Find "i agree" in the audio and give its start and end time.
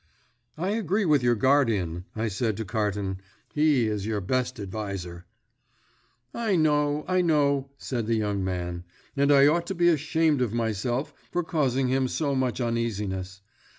0.57-1.05